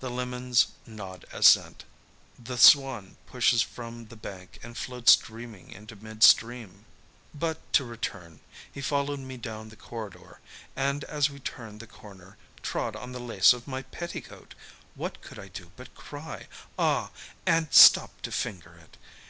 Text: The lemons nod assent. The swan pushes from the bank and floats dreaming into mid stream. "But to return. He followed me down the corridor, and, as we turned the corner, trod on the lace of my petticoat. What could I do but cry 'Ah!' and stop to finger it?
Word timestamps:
The 0.00 0.08
lemons 0.08 0.68
nod 0.86 1.26
assent. 1.30 1.84
The 2.38 2.56
swan 2.56 3.18
pushes 3.26 3.60
from 3.60 4.06
the 4.06 4.16
bank 4.16 4.58
and 4.62 4.78
floats 4.78 5.14
dreaming 5.14 5.72
into 5.72 5.94
mid 5.94 6.22
stream. 6.22 6.86
"But 7.34 7.70
to 7.74 7.84
return. 7.84 8.40
He 8.72 8.80
followed 8.80 9.20
me 9.20 9.36
down 9.36 9.68
the 9.68 9.76
corridor, 9.76 10.40
and, 10.74 11.04
as 11.04 11.28
we 11.28 11.38
turned 11.38 11.80
the 11.80 11.86
corner, 11.86 12.38
trod 12.62 12.96
on 12.96 13.12
the 13.12 13.20
lace 13.20 13.52
of 13.52 13.68
my 13.68 13.82
petticoat. 13.82 14.54
What 14.94 15.20
could 15.20 15.38
I 15.38 15.48
do 15.48 15.70
but 15.76 15.94
cry 15.94 16.48
'Ah!' 16.78 17.10
and 17.44 17.68
stop 17.74 18.22
to 18.22 18.32
finger 18.32 18.76
it? 18.76 18.96